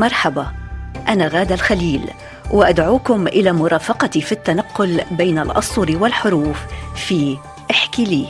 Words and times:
مرحبا. 0.00 0.46
أنا 1.08 1.28
غادة 1.28 1.54
الخليل 1.54 2.00
وأدعوكم 2.50 3.26
إلى 3.26 3.52
مرافقتي 3.52 4.20
في 4.20 4.32
التنقل 4.32 5.00
بين 5.10 5.38
الأسطر 5.38 5.96
والحروف 5.96 6.58
في 6.96 7.36
احكي 7.70 8.04
لي. 8.04 8.26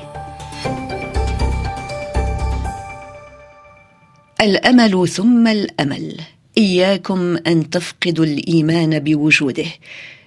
الأمل 4.40 5.08
ثم 5.08 5.46
الأمل. 5.46 6.20
إياكم 6.58 7.36
أن 7.46 7.70
تفقدوا 7.70 8.24
الإيمان 8.24 8.98
بوجوده. 8.98 9.66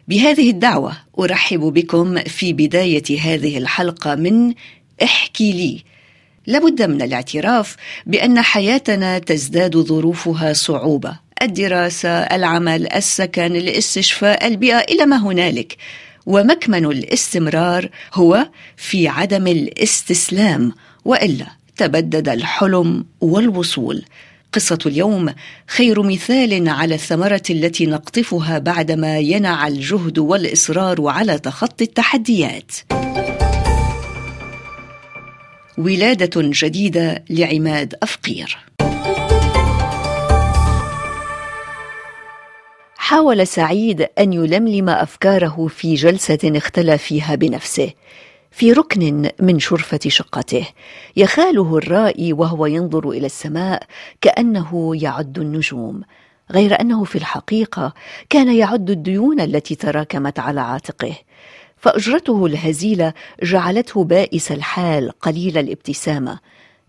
بهذه 0.08 0.50
الدعوة 0.50 0.94
أرحب 1.20 1.60
بكم 1.60 2.20
في 2.20 2.54
بداية 2.54 3.20
هذه 3.20 3.58
الحلقة 3.58 4.16
من 4.16 4.54
احكي 5.04 5.52
لي. 5.52 5.84
لابد 6.48 6.82
من 6.82 7.02
الاعتراف 7.02 7.76
بأن 8.06 8.42
حياتنا 8.42 9.20
تزداد 9.20 9.78
ظروفها 9.78 10.54
صعوبة. 10.54 11.23
الدراسة 11.44 12.10
العمل 12.10 12.94
السكن 12.94 13.56
الاستشفاء 13.56 14.48
البيئة 14.48 14.80
إلى 14.80 15.06
ما 15.06 15.18
هنالك. 15.18 15.78
ومكمن 16.26 16.86
الاستمرار 16.86 17.90
هو 18.14 18.48
في 18.78 19.08
عدم 19.08 19.48
الاستسلام 19.48 20.74
وإلا 21.06 21.46
تبدد 21.78 22.30
الحلم 22.30 23.06
والوصول. 23.22 24.06
قصة 24.54 24.80
اليوم 24.86 25.34
خير 25.68 26.04
مثال 26.04 26.70
على 26.70 26.96
الثمرة 26.96 27.44
التي 27.50 27.86
نقطفها 27.86 28.60
بعدما 28.60 29.20
ينع 29.20 29.68
الجهد 29.68 30.20
والإصرار 30.20 31.08
على 31.08 31.40
تخطي 31.40 31.84
التحديات. 31.84 32.72
ولادة 35.78 36.32
جديدة 36.36 37.24
لعماد 37.30 37.96
أفقير. 38.04 38.58
حاول 43.14 43.48
سعيد 43.48 44.08
أن 44.20 44.34
يلملم 44.34 44.90
أفكاره 44.90 45.68
في 45.68 45.96
جلسة 45.96 46.40
اختلى 46.44 46.98
فيها 46.98 47.36
بنفسه 47.36 47.90
في 48.52 48.72
ركن 48.72 49.30
من 49.40 49.60
شرفة 49.60 50.00
شقته. 50.08 50.68
يخاله 51.16 51.78
الرائي 51.78 52.34
وهو 52.34 52.66
ينظر 52.66 53.10
إلى 53.10 53.26
السماء 53.26 53.84
كأنه 54.22 54.96
يعد 54.96 55.40
النجوم 55.40 56.02
غير 56.52 56.82
أنه 56.82 57.04
في 57.04 57.16
الحقيقة 57.16 57.94
كان 58.30 58.56
يعد 58.56 58.90
الديون 58.90 59.42
التي 59.42 59.76
تراكمت 59.76 60.40
على 60.40 60.62
عاتقه. 60.62 61.16
فأجرته 61.78 62.46
الهزيلة 62.46 63.14
جعلته 63.44 64.04
بائس 64.04 64.52
الحال 64.52 65.12
قليل 65.20 65.58
الابتسامة. 65.58 66.40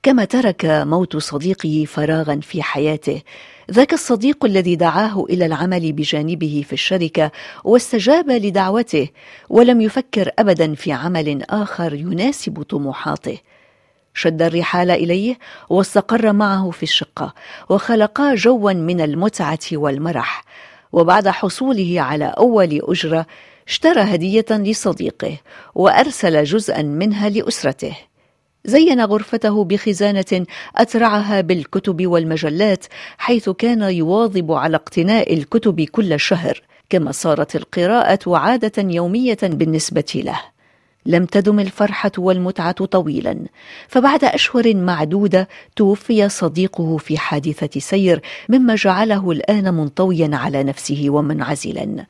كما 0.04 0.24
ترك 0.24 0.64
موت 0.64 1.16
صديقه 1.16 1.84
فراغا 1.88 2.40
في 2.42 2.62
حياته. 2.62 3.22
ذاك 3.70 3.92
الصديق 3.92 4.44
الذي 4.44 4.76
دعاه 4.76 5.24
إلى 5.30 5.46
العمل 5.46 5.92
بجانبه 5.92 6.64
في 6.66 6.72
الشركة 6.72 7.30
واستجاب 7.64 8.30
لدعوته 8.30 9.08
ولم 9.48 9.80
يفكر 9.80 10.30
ابدا 10.38 10.74
في 10.74 10.92
عمل 10.92 11.42
آخر 11.50 11.94
يناسب 11.94 12.62
طموحاته. 12.62 13.38
شد 14.14 14.42
الرحال 14.42 14.90
إليه 14.90 15.38
واستقر 15.68 16.32
معه 16.32 16.70
في 16.70 16.82
الشقة 16.82 17.34
وخلقا 17.68 18.34
جوا 18.34 18.72
من 18.72 19.00
المتعة 19.00 19.58
والمرح. 19.72 20.44
وبعد 20.92 21.28
حصوله 21.28 22.00
على 22.00 22.24
أول 22.24 22.80
أجرة 22.82 23.26
اشترى 23.68 24.00
هدية 24.00 24.46
لصديقه 24.50 25.38
وأرسل 25.74 26.44
جزءا 26.44 26.82
منها 26.82 27.28
لأسرته. 27.28 27.96
زين 28.66 29.00
غرفته 29.00 29.64
بخزانة 29.64 30.46
اترعها 30.76 31.40
بالكتب 31.40 32.06
والمجلات 32.06 32.86
حيث 33.18 33.50
كان 33.50 33.82
يواظب 33.82 34.52
على 34.52 34.76
اقتناء 34.76 35.34
الكتب 35.34 35.80
كل 35.80 36.20
شهر 36.20 36.62
كما 36.90 37.12
صارت 37.12 37.56
القراءة 37.56 38.36
عادة 38.36 38.82
يومية 38.82 39.38
بالنسبة 39.42 40.22
له. 40.24 40.40
لم 41.06 41.24
تدم 41.24 41.60
الفرحة 41.60 42.10
والمتعة 42.18 42.84
طويلا 42.84 43.38
فبعد 43.88 44.24
أشهر 44.24 44.74
معدودة 44.74 45.48
توفي 45.76 46.28
صديقه 46.28 46.96
في 46.96 47.18
حادثة 47.18 47.80
سير 47.80 48.20
مما 48.48 48.74
جعله 48.74 49.30
الآن 49.30 49.74
منطويا 49.74 50.30
على 50.32 50.62
نفسه 50.62 51.06
ومنعزلا. 51.08 52.06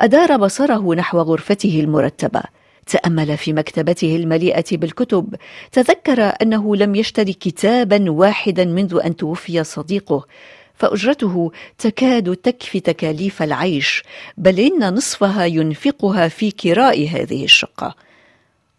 أدار 0.00 0.36
بصره 0.36 0.94
نحو 0.94 1.18
غرفته 1.18 1.80
المرتبة. 1.80 2.42
تأمل 2.86 3.36
في 3.36 3.52
مكتبته 3.52 4.16
المليئة 4.16 4.64
بالكتب 4.72 5.34
تذكر 5.72 6.32
أنه 6.42 6.76
لم 6.76 6.94
يشتري 6.94 7.32
كتابا 7.32 8.10
واحدا 8.10 8.64
منذ 8.64 9.00
أن 9.04 9.16
توفي 9.16 9.64
صديقه 9.64 10.26
فأجرته 10.74 11.52
تكاد 11.78 12.36
تكفي 12.36 12.80
تكاليف 12.80 13.42
العيش 13.42 14.02
بل 14.36 14.60
إن 14.60 14.94
نصفها 14.94 15.44
ينفقها 15.44 16.28
في 16.28 16.50
كراء 16.50 17.08
هذه 17.08 17.44
الشقة. 17.44 17.94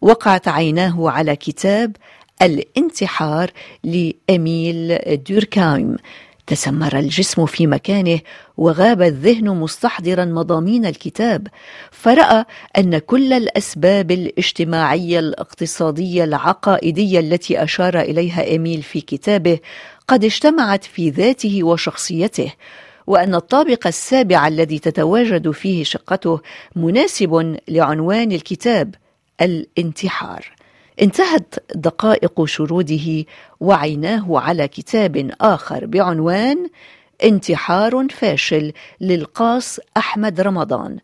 وقعت 0.00 0.48
عيناه 0.48 1.10
على 1.10 1.36
كتاب 1.36 1.96
الانتحار 2.42 3.50
لاميل 3.84 4.98
دوركايم 5.28 5.96
تسمر 6.46 6.98
الجسم 6.98 7.46
في 7.46 7.66
مكانه 7.66 8.20
وغاب 8.56 9.02
الذهن 9.02 9.48
مستحضرا 9.48 10.24
مضامين 10.24 10.86
الكتاب 10.86 11.48
فرأى 11.90 12.44
أن 12.78 12.98
كل 12.98 13.32
الأسباب 13.32 14.10
الاجتماعية 14.10 15.18
الاقتصادية 15.18 16.24
العقائدية 16.24 17.20
التي 17.20 17.62
أشار 17.62 18.00
إليها 18.00 18.42
إيميل 18.42 18.82
في 18.82 19.00
كتابه 19.00 19.58
قد 20.08 20.24
اجتمعت 20.24 20.84
في 20.84 21.10
ذاته 21.10 21.64
وشخصيته 21.64 22.52
وأن 23.06 23.34
الطابق 23.34 23.86
السابع 23.86 24.48
الذي 24.48 24.78
تتواجد 24.78 25.50
فيه 25.50 25.84
شقته 25.84 26.40
مناسب 26.76 27.58
لعنوان 27.68 28.32
الكتاب 28.32 28.94
الانتحار. 29.40 30.55
انتهت 31.02 31.54
دقائق 31.74 32.44
شروده 32.44 33.24
وعيناه 33.60 34.38
على 34.38 34.68
كتاب 34.68 35.30
آخر 35.40 35.86
بعنوان 35.86 36.68
انتحار 37.24 38.06
فاشل 38.10 38.72
للقاص 39.00 39.78
أحمد 39.96 40.40
رمضان. 40.40 40.98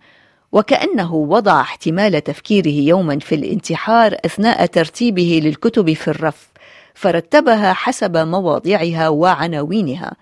وكأنه 0.53 1.15
وضع 1.15 1.61
احتمال 1.61 2.25
تفكيره 2.25 2.69
يوما 2.69 3.19
في 3.19 3.35
الانتحار 3.35 4.17
أثناء 4.25 4.67
ترتيبه 4.67 5.41
للكتب 5.45 5.93
في 5.93 6.09
الرف 6.09 6.49
فرتبها 6.95 7.73
حسب 7.73 8.17
مواضعها 8.17 9.09
وعناوينها. 9.09 10.17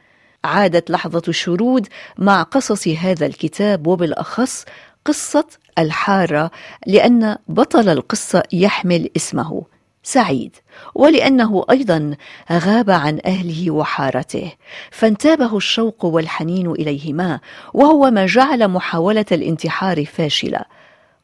عادت 0.45 0.91
لحظة 0.91 1.23
الشرود 1.29 1.89
مع 2.19 2.43
قصص 2.43 2.89
هذا 2.89 3.27
الكتاب 3.27 3.87
وبالأخص 3.87 4.65
قصة 5.05 5.45
الحارة 5.79 6.51
لأن 6.87 7.37
بطل 7.49 7.89
القصة 7.89 8.43
يحمل 8.53 9.11
اسمه 9.17 9.63
سعيد 10.03 10.57
ولأنه 10.95 11.65
أيضا 11.71 12.17
غاب 12.53 12.91
عن 12.91 13.19
أهله 13.27 13.71
وحارته. 13.71 14.53
فانتابه 14.91 15.57
الشوق 15.57 16.05
والحنين 16.05 16.71
إليهما 16.71 17.41
وهو 17.75 18.11
ما 18.11 18.27
جعل 18.27 18.69
محاولة 18.69 19.25
الانتحار 19.33 20.05
فاشلة. 20.05 20.61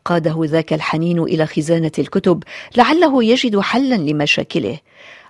قاده 0.04 0.40
ذاك 0.44 0.72
الحنين 0.72 1.18
إلى 1.22 1.46
خزانة 1.46 1.92
الكتب 1.98 2.42
لعله 2.76 3.24
يجد 3.24 3.60
حلا 3.60 3.94
لمشاكله. 3.94 4.78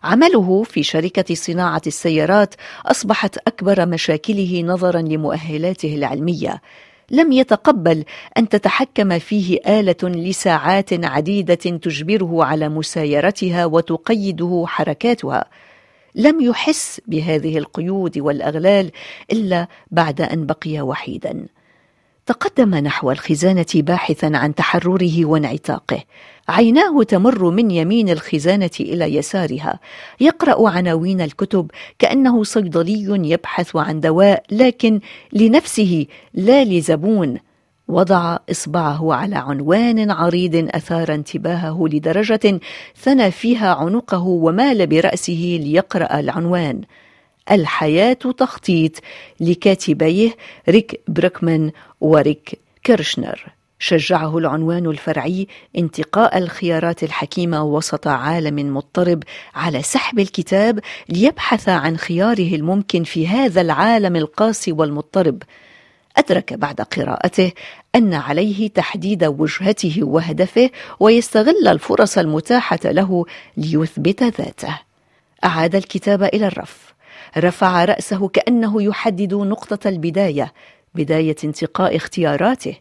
عمله 0.05 0.63
في 0.63 0.83
شركة 0.83 1.34
صناعة 1.34 1.83
السيارات 1.87 2.55
أصبحت 2.87 3.39
أكبر 3.47 3.87
مشاكله 3.87 4.63
نظرا 4.66 5.01
لمؤهلاته 5.01 5.95
العلمية. 5.95 6.60
لم 7.11 7.33
يتقبل 7.33 8.05
أن 8.39 8.49
تتحكم 8.49 9.19
فيه 9.19 9.59
آلة 9.67 9.97
لساعات 10.03 11.05
عديدة 11.05 11.55
تجبره 11.55 12.45
على 12.45 12.69
مسايرتها 12.69 13.65
وتقيده 13.65 14.65
حركاتها. 14.67 15.45
لم 16.15 16.41
يحس 16.41 17.01
بهذه 17.07 17.59
القيود 17.59 18.19
والأغلال 18.19 18.91
إلا 19.33 19.69
بعد 19.91 20.21
أن 20.21 20.47
بقي 20.47 20.81
وحيدا. 20.81 21.47
تقدم 22.27 22.75
نحو 22.75 23.11
الخزانة 23.11 23.67
باحثا 23.75 24.31
عن 24.34 24.55
تحرره 24.55 25.25
وانعتاقه. 25.25 26.03
عيناه 26.49 27.03
تمر 27.03 27.51
من 27.51 27.71
يمين 27.71 28.09
الخزانة 28.09 28.71
إلى 28.81 29.15
يسارها. 29.15 29.81
يقرأ 30.21 30.71
عناوين 30.71 31.21
الكتب 31.21 31.71
كأنه 31.99 32.45
صيدلي 32.45 33.31
يبحث 33.31 33.77
عن 33.77 34.01
دواء 34.01 34.43
لكن 34.51 35.01
لنفسه 35.33 36.07
لا 36.34 36.65
لزبون. 36.65 37.39
وضع 37.89 38.37
إصبعه 38.51 39.15
على 39.15 39.37
عنوان 39.37 40.11
عريض 40.11 40.69
أثار 40.71 41.15
انتباهه 41.15 41.89
لدرجة 41.93 42.61
ثنى 42.97 43.31
فيها 43.31 43.75
عنقه 43.75 44.22
ومال 44.22 44.87
برأسه 44.87 45.59
ليقرأ 45.63 46.21
العنوان. 46.21 46.81
الحياة 47.51 48.13
تخطيط 48.13 48.93
لكاتبيه 49.41 50.37
ريك 50.69 51.01
بريكمان 51.09 51.71
وريك 52.01 52.59
كيرشنر. 52.84 53.57
شجعه 53.78 54.39
العنوان 54.39 54.87
الفرعي 54.87 55.48
انتقاء 55.78 56.39
الخيارات 56.39 57.03
الحكيمة 57.03 57.65
وسط 57.65 58.09
عالم 58.09 58.77
مضطرب 58.77 59.22
على 59.54 59.83
سحب 59.83 60.19
الكتاب 60.19 60.81
ليبحث 61.09 61.69
عن 61.69 61.97
خياره 61.97 62.54
الممكن 62.54 63.04
في 63.04 63.28
هذا 63.28 63.60
العالم 63.60 64.16
القاسي 64.16 64.72
والمضطرب. 64.72 65.43
أدرك 66.16 66.54
بعد 66.54 66.81
قراءته 66.81 67.53
أن 67.95 68.15
عليه 68.15 68.69
تحديد 68.69 69.25
وجهته 69.25 69.98
وهدفه 70.03 70.71
ويستغل 71.01 71.69
الفرص 71.69 72.19
المتاحة 72.19 72.81
له 72.84 73.25
ليثبت 73.57 74.22
ذاته. 74.22 74.85
أعاد 75.47 75.75
الكتاب 75.75 76.22
إلى 76.22 76.47
الرف. 76.47 76.95
رفع 77.39 77.84
رأسه 77.84 78.28
كأنه 78.28 78.83
يحدد 78.83 79.34
نقطة 79.34 79.89
البداية 79.89 80.53
بداية 80.95 81.37
انتقاء 81.45 81.97
اختياراته. 81.97 82.75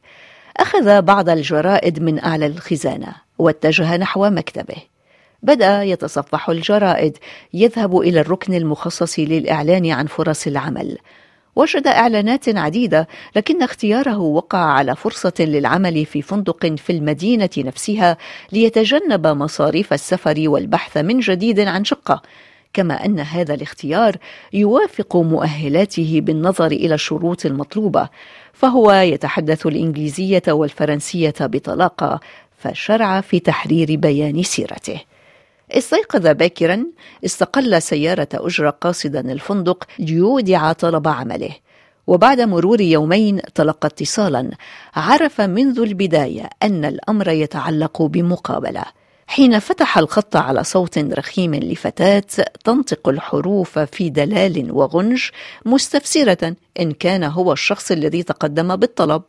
أخذ 0.58 1.02
بعض 1.02 1.30
الجرائد 1.30 2.04
من 2.04 2.24
أعلى 2.24 2.46
الخزانة 2.46 3.16
واتجه 3.38 3.98
نحو 3.98 4.30
مكتبه. 4.30 4.76
بدأ 5.44 5.84
يتصفح 5.84 6.50
الجرائد 6.50 7.18
يذهب 7.54 7.98
إلى 7.98 8.20
الركن 8.20 8.54
المخصص 8.54 9.20
للإعلان 9.20 9.92
عن 9.92 10.06
فرص 10.08 10.48
العمل. 10.48 10.98
وجد 11.56 11.88
إعلانات 11.88 12.58
عديدة 12.58 13.08
لكن 13.36 13.64
اختياره 13.64 14.20
وقع 14.20 14.60
على 14.60 14.96
فرصة 14.96 15.34
للعمل 15.40 16.06
في 16.06 16.22
فندق 16.22 16.76
في 16.76 16.90
المدينة 16.90 17.50
نفسها 17.58 18.18
ليتجنب 18.52 19.28
مصاريف 19.28 19.94
السفر 19.94 20.44
والبحث 20.48 20.98
من 20.98 21.20
جديد 21.20 21.60
عن 21.60 21.86
شقة. 21.86 22.22
كما 22.76 23.06
أن 23.06 23.20
هذا 23.20 23.54
الاختيار 23.54 24.18
يوافق 24.54 25.16
مؤهلاته 25.16 26.22
بالنظر 26.24 26.66
إلى 26.66 26.94
الشروط 26.94 27.46
المطلوبة 27.46 28.10
فهو 28.54 28.92
يتحدث 28.92 29.66
الإنجليزية 29.66 30.44
والفرنسية 30.48 31.34
بطلاقة 31.40 32.20
فشرع 32.58 33.22
في 33.22 33.40
تحرير 33.40 33.96
بيان 33.96 34.44
سيرته. 34.44 35.02
استيقظ 35.72 36.28
باكرا 36.28 36.86
استقل 37.26 37.82
سيارة 37.82 38.28
أجرة 38.34 38.70
قاصدا 38.70 39.32
الفندق 39.32 39.84
ليودع 40.00 40.74
طلب 40.74 41.08
عمله. 41.08 41.52
وبعد 42.08 42.42
مرور 42.42 42.82
يومين 42.82 43.42
تلقى 43.56 43.88
اتصالا 43.88 44.52
عرف 44.96 45.42
منذ 45.42 45.80
البداية 45.80 46.50
أن 46.64 46.86
الأمر 46.86 47.30
يتعلق 47.30 48.02
بمقابلة. 48.02 48.84
حين 49.28 49.60
فتح 49.60 49.98
الخط 49.98 50.36
على 50.36 50.64
صوت 50.64 50.98
رخيم 50.98 51.56
لفتاة 51.56 52.24
تنطق 52.64 53.10
الحروف 53.10 53.80
في 53.80 54.10
دلال 54.10 54.72
وغنج 54.72 55.24
مستفسرة 55.66 56.56
إن 56.80 56.92
كان 56.92 57.24
هو 57.24 57.54
الشخص 57.54 57.92
الذي 57.92 58.24
تقدم 58.24 58.76
بالطلب 58.76 59.22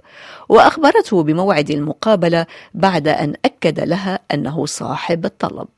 وأخبرته 0.49 1.23
بموعد 1.23 1.71
المقابلة 1.71 2.47
بعد 2.75 3.09
أن 3.09 3.35
أكد 3.45 3.81
لها 3.81 4.19
أنه 4.35 4.67
صاحب 4.67 5.25
الطلب. 5.25 5.69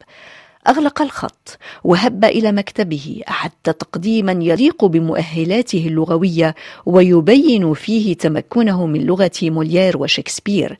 أغلق 0.69 1.03
الخط 1.03 1.59
وهب 1.85 2.25
إلى 2.25 2.53
مكتبه 2.53 3.23
أعد 3.29 3.51
تقديما 3.65 4.33
يليق 4.33 4.85
بمؤهلاته 4.85 5.87
اللغوية 5.87 6.55
ويبين 6.87 7.75
فيه 7.75 8.15
تمكنه 8.17 8.87
من 8.87 9.01
لغة 9.01 9.31
موليير 9.43 9.99
وشكسبير. 9.99 10.79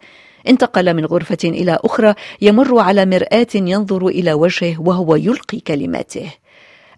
انتقل 0.49 0.95
من 0.95 1.05
غرفة 1.05 1.39
إلى 1.45 1.79
أخرى 1.85 2.15
يمر 2.41 2.79
على 2.79 3.07
مرآة 3.07 3.47
ينظر 3.55 4.07
إلى 4.07 4.33
وجهه 4.33 4.81
وهو 4.81 5.17
يلقي 5.17 5.61
كلماته. 5.61 6.31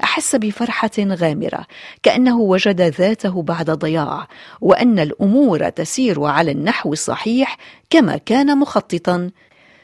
أحس 0.05 0.37
بفرحة 0.37 0.91
غامرة 0.99 1.67
كأنه 2.03 2.41
وجد 2.41 2.81
ذاته 2.81 3.43
بعد 3.43 3.71
ضياع 3.71 4.29
وأن 4.61 4.99
الأمور 4.99 5.69
تسير 5.69 6.25
على 6.25 6.51
النحو 6.51 6.93
الصحيح 6.93 7.57
كما 7.91 8.17
كان 8.17 8.59
مخططا. 8.59 9.31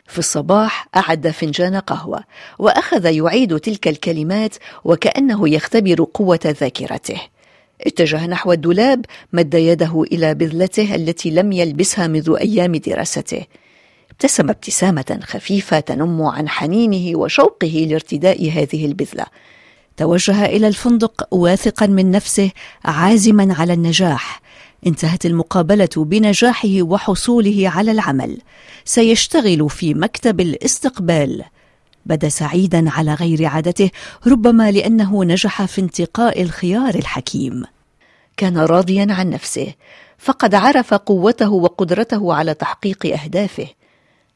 في 0.06 0.18
الصباح 0.18 0.88
أعد 0.96 1.28
فنجان 1.28 1.76
قهوة 1.76 2.20
وأخذ 2.58 3.06
يعيد 3.06 3.58
تلك 3.58 3.88
الكلمات 3.88 4.54
وكأنه 4.84 5.48
يختبر 5.48 6.06
قوة 6.14 6.40
ذاكرته. 6.60 7.20
اتجه 7.86 8.26
نحو 8.26 8.52
الدولاب 8.52 9.04
مد 9.32 9.54
يده 9.54 10.02
إلى 10.12 10.34
بذلته 10.34 10.94
التي 10.94 11.30
لم 11.30 11.52
يلبسها 11.52 12.06
منذ 12.06 12.36
أيام 12.40 12.76
دراسته. 12.76 13.42
ابتسم 14.10 14.50
ابتسامة 14.50 15.20
خفيفة 15.22 15.80
تنم 15.80 16.22
عن 16.22 16.48
حنينه 16.48 17.18
وشوقه 17.18 17.86
لارتداء 17.90 18.50
هذه 18.50 18.86
البذلة. 18.86 19.26
توجه 19.96 20.46
إلى 20.46 20.68
الفندق 20.68 21.28
واثقا 21.34 21.86
من 21.86 22.10
نفسه 22.10 22.50
عازما 22.84 23.54
على 23.54 23.72
النجاح. 23.72 24.40
انتهت 24.86 25.26
المقابلة 25.26 25.88
بنجاحه 25.96 26.82
وحصوله 26.82 27.68
على 27.68 27.90
العمل. 27.90 28.38
سيشتغل 28.84 29.70
في 29.70 29.94
مكتب 29.94 30.40
الاستقبال. 30.40 31.44
بدا 32.06 32.28
سعيدا 32.28 32.90
على 32.90 33.14
غير 33.14 33.44
عادته 33.44 33.90
ربما 34.26 34.70
لأنه 34.70 35.24
نجح 35.24 35.64
في 35.64 35.80
انتقاء 35.80 36.42
الخيار 36.42 36.94
الحكيم. 36.94 37.64
كان 38.36 38.58
راضيا 38.58 39.06
عن 39.10 39.30
نفسه 39.30 39.74
فقد 40.18 40.54
عرف 40.54 40.94
قوته 40.94 41.50
وقدرته 41.50 42.34
على 42.34 42.54
تحقيق 42.54 43.06
أهدافه. 43.06 43.66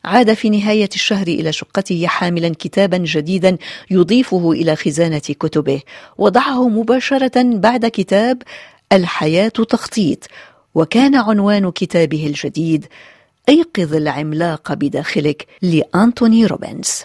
عاد 0.05 0.35
في 0.35 0.51
نهاية 0.51 0.89
الشهر 0.95 1.27
إلى 1.27 1.53
شقته 1.53 2.07
حاملا 2.07 2.49
كتابا 2.49 2.97
جديدا 2.99 3.57
يضيفه 3.91 4.53
إلى 4.53 4.77
خزانة 4.77 5.19
كتبه 5.19 5.81
وضعه 6.19 6.69
مباشرة 6.69 7.43
بعد 7.45 7.87
كتاب 7.87 8.43
الحياة 8.93 9.49
تخطيط 9.49 10.27
وكان 10.75 11.15
عنوان 11.15 11.71
كتابه 11.71 12.27
الجديد 12.27 12.87
أيقظ 13.49 13.95
العملاق 13.95 14.73
بداخلك 14.73 15.47
لأنتوني 15.63 16.47
روبنز. 16.47 17.05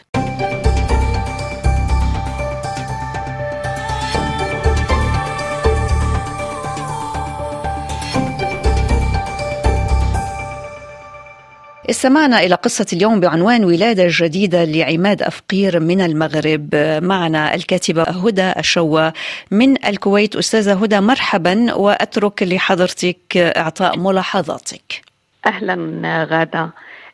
استمعنا 11.90 12.40
إلى 12.40 12.56
قصة 12.56 12.86
اليوم 12.94 13.20
بعنوان 13.20 13.66
ولادة 13.66 14.06
جديدة 14.10 14.64
لعماد 14.64 15.22
أفقير 15.22 15.80
من 15.80 16.02
المغرب. 16.02 16.76
معنا 17.04 17.56
الكاتبة 17.56 18.04
هدى 18.04 18.52
الشوى 18.58 19.12
من 19.52 19.86
الكويت. 19.86 20.36
أستاذة 20.36 20.84
هدى 20.84 21.00
مرحبا 21.00 21.74
وأترك 21.74 22.44
لحضرتك 22.44 23.38
إعطاء 23.38 24.00
ملاحظاتك. 24.00 25.02
أهلا 25.46 26.28
غادة. 26.32 26.70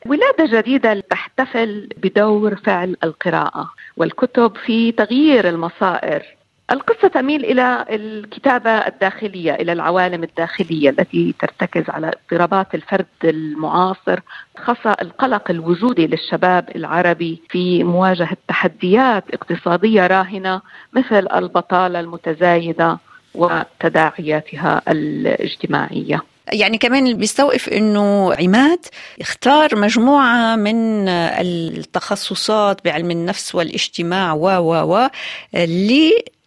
ولادة 0.06 0.60
جديدة 0.60 1.04
تحتفل 1.10 1.90
بدور 1.98 2.56
فعل 2.56 2.98
القراءة 3.04 3.72
والكتب 3.98 4.54
في 4.66 4.92
تغيير 4.92 5.50
المصائر. 5.50 6.24
القصة 6.72 7.08
تميل 7.08 7.46
إلى 7.46 7.86
الكتابة 7.90 8.70
الداخلية 8.70 9.54
إلى 9.54 9.72
العوالم 9.74 10.24
الداخلية 10.24 10.90
التي 10.90 11.36
ترتكز 11.40 11.90
على 11.90 12.08
اضطرابات 12.08 12.76
الفرد 12.76 13.06
المعاصر 13.24 14.20
خاصة 14.58 14.96
القلق 15.02 15.52
الوجودي 15.52 16.08
للشباب 16.08 16.70
العربي 16.76 17.42
في 17.50 17.84
مواجهة 17.84 18.38
تحديات 18.48 19.24
اقتصادية 19.34 20.08
راهنة 20.08 20.62
مثل 20.94 21.28
البطالة 21.36 22.00
المتزايدة 22.00 22.98
وتداعياتها 23.36 24.82
الاجتماعية. 24.88 26.22
يعني 26.52 26.78
كمان 26.78 27.18
بيستوقف 27.18 27.70
إنه 27.70 28.34
عماد 28.34 28.80
اختار 29.22 29.76
مجموعة 29.76 30.56
من 30.56 31.08
التخصصات 31.08 32.86
بعلم 32.86 33.12
النفس 33.12 33.56
والاجتماع 33.56 34.34
و 34.34 34.48
و 34.48 34.96
و 34.96 35.10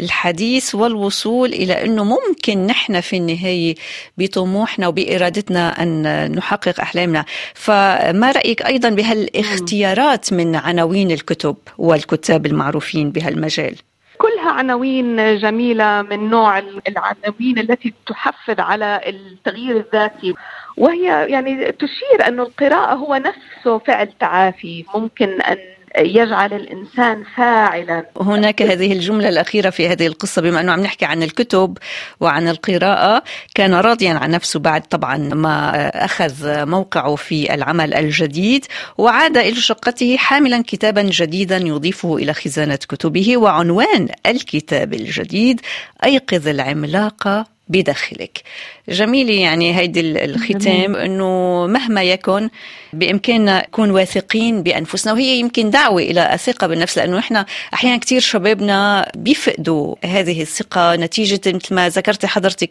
للحديث 0.01 0.75
والوصول 0.75 1.53
إلى 1.53 1.85
إنه 1.85 2.05
ممكن 2.05 2.67
نحن 2.67 3.01
في 3.01 3.17
النهاية 3.17 3.75
بطموحنا 4.19 4.89
وبإرادتنا 4.89 5.83
أن 5.83 6.33
نحقق 6.33 6.81
أحلامنا. 6.81 7.25
فما 7.55 8.33
رأيك 8.33 8.63
أيضا 8.63 8.89
بهالاختيارات 8.89 10.33
من 10.33 10.57
عناوين 10.57 11.11
الكتب 11.11 11.57
والكتاب 11.79 12.47
المعروفين 12.47 13.11
بهالمجال؟ 13.11 13.77
كلها 14.19 14.51
عناوين 14.51 15.39
جميلة 15.39 16.03
من 16.03 16.31
نوع 16.31 16.59
العناوين 16.59 17.59
التي 17.59 17.95
تحفز 18.07 18.61
على 18.61 19.01
التغيير 19.07 19.77
الذاتي. 19.77 20.35
وهي 20.77 21.27
يعني 21.29 21.73
تشير 21.73 22.29
أن 22.29 22.41
القراءة 22.41 22.95
هو 22.95 23.15
نفسه 23.15 23.79
فعل 23.79 24.09
تعافي. 24.21 24.85
ممكن 24.95 25.41
أن 25.41 25.74
يجعل 25.99 26.53
الإنسان 26.53 27.25
فاعلا. 27.37 28.07
هناك 28.21 28.63
هذه 28.63 28.93
الجملة 28.93 29.29
الأخيرة 29.29 29.71
في 29.71 29.89
هذه 29.89 30.07
القصة 30.07 30.43
بما 30.43 30.61
أنه 30.61 30.73
عم 30.73 30.81
نحكي 30.81 31.05
عن 31.05 31.23
الكتب 31.23 31.79
وعن 32.21 32.49
القراءة 32.49 33.23
كان 33.55 33.75
راضيا 33.75 34.13
عن 34.13 34.31
نفسه 34.31 34.61
بعد 34.61 34.83
طبعا 34.83 35.17
ما 35.17 35.89
أخذ 36.05 36.67
موقعه 36.67 37.17
في 37.17 37.55
العمل 37.55 37.95
الجديد 37.95 38.67
وعاد 38.99 39.37
إلى 39.37 39.55
شقته 39.55 40.17
حاملا 40.17 40.63
كتابا 40.67 41.03
جديدا 41.03 41.57
يضيفه 41.57 42.17
إلى 42.17 42.35
خزانة 42.35 42.77
كتبه 42.77 43.37
وعنوان 43.37 44.09
الكتاب 44.27 44.95
الجديد 44.95 45.61
أيقظ 46.05 46.49
العملاق 46.49 47.54
بداخلك. 47.69 48.43
جميل 48.89 49.31
يعني 49.31 49.77
هيدي 49.77 50.01
الختام 50.25 50.97
إنه 50.97 51.67
مهما 51.67 52.03
يكن 52.03 52.51
بإمكاننا 52.93 53.63
نكون 53.63 53.91
واثقين 53.91 54.63
بأنفسنا 54.63 55.13
وهي 55.13 55.39
يمكن 55.39 55.71
دعوة 55.71 56.03
إلى 56.03 56.35
الثقة 56.35 56.67
بالنفس 56.67 56.99
لأنه 56.99 57.19
إحنا 57.19 57.47
أحيانا 57.75 57.97
كثير 57.97 58.21
شبابنا 58.21 59.11
بيفقدوا 59.17 59.95
هذه 60.05 60.43
الثقة 60.43 60.97
نتيجة 60.97 61.41
مثل 61.47 61.75
ما 61.75 61.89
ذكرتي 61.89 62.27
حضرتك 62.27 62.69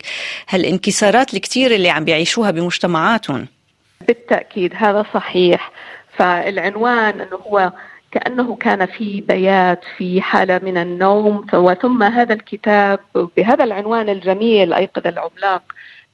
هالانكسارات 0.50 1.34
الكثير 1.34 1.76
اللي 1.76 1.90
عم 1.90 2.06
بيعيشوها 2.06 2.52
بمجتمعاتهم. 2.52 3.48
بالتأكيد 4.08 4.74
هذا 4.76 5.06
صحيح. 5.14 5.72
فالعنوان 6.18 7.22
إنه 7.22 7.38
هو 7.48 7.72
كأنه 8.14 8.56
كان 8.56 8.86
في 8.86 9.22
بيات 9.22 9.82
في 9.98 10.22
حالة 10.22 10.60
من 10.64 10.78
النوم 10.78 11.46
وثم 11.54 12.04
هذا 12.04 12.34
الكتاب 12.34 13.00
بهذا 13.38 13.64
العنوان 13.64 14.10
الجميل 14.10 14.74
أيقظ 14.74 15.08
العملاق. 15.08 15.64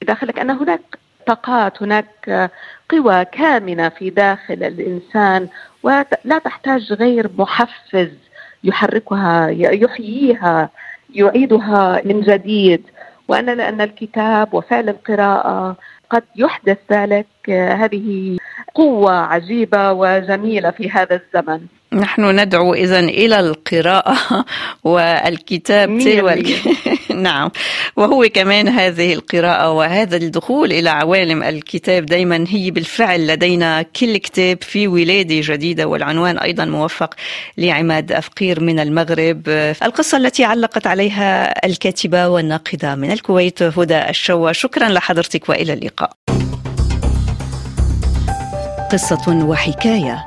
بداخلك 0.02 0.38
أن 0.38 0.50
هناك 0.50 0.80
طاقات 1.26 1.82
هناك 1.82 2.50
قوى 2.88 3.24
كامنة 3.24 3.88
في 3.88 4.10
داخل 4.10 4.54
الإنسان 4.54 5.48
ولا 5.82 6.38
تحتاج 6.44 6.92
غير 6.92 7.30
محفز 7.38 8.10
يحركها 8.64 9.48
يحييها 9.50 10.70
يعيدها 11.14 12.02
من 12.04 12.20
جديد. 12.20 12.82
وأن 13.28 13.46
لأن 13.46 13.80
الكتاب 13.80 14.54
وفعل 14.54 14.88
القراءة 14.88 15.76
قد 16.10 16.22
يحدث 16.36 16.78
ذلك. 16.92 17.50
هذه 17.50 18.38
قوة 18.74 19.12
عجيبة 19.12 19.92
وجميلة 19.92 20.70
في 20.70 20.90
هذا 20.90 21.20
الزمن. 21.20 21.79
نحن 21.92 22.40
ندعو 22.40 22.74
إذا 22.74 23.00
إلى 23.00 23.40
القراءة 23.40 24.44
والكتاب 24.84 25.98
تلو 25.98 26.30
نعم. 27.20 27.50
وهو 27.96 28.28
كمان 28.34 28.68
هذه 28.68 29.14
القراءة 29.14 29.70
وهذا 29.70 30.16
الدخول 30.16 30.72
إلى 30.72 30.90
عوالم 30.90 31.42
الكتاب 31.42 32.06
دائما 32.06 32.44
هي 32.48 32.70
بالفعل 32.70 33.26
لدينا 33.26 33.82
كل 33.82 34.16
كتاب 34.16 34.58
في 34.62 34.88
ولادة 34.88 35.40
جديدة 35.40 35.88
والعنوان 35.88 36.38
أيضا 36.38 36.64
موفق 36.64 37.14
لعماد 37.58 38.12
أفقير 38.12 38.60
من 38.60 38.80
المغرب. 38.80 39.42
القصة 39.82 40.18
التي 40.18 40.44
علقت 40.44 40.86
عليها 40.86 41.54
الكاتبة 41.66 42.28
والناقدة 42.28 42.94
من 42.94 43.10
الكويت 43.10 43.62
هدى 43.62 44.08
الشوى. 44.08 44.54
شكرا 44.54 44.88
لحضرتك 44.88 45.48
وإلى 45.48 45.72
اللقاء. 45.72 46.10
قصة 48.92 49.44
وحكاية. 49.44 50.24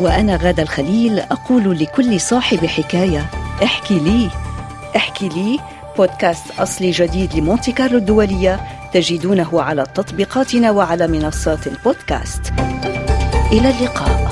وأنا 0.00 0.36
غادة 0.36 0.62
الخليل 0.62 1.20
أقول 1.20 1.78
لكل 1.78 2.20
صاحب 2.20 2.66
حكاية 2.66 3.30
احكي 3.62 3.98
لي. 3.98 4.30
احكي 4.96 5.28
لي 5.28 5.58
بودكاست 5.96 6.44
أصلي 6.58 6.90
جديد 6.90 7.34
لمونتي 7.34 7.72
كارلو 7.72 7.98
الدولية 7.98 8.60
تجدونه 8.92 9.62
على 9.62 9.84
تطبيقاتنا 9.94 10.70
وعلى 10.70 11.06
منصات 11.06 11.66
البودكاست. 11.66 12.52
إلى 13.52 13.70
اللقاء. 13.70 14.29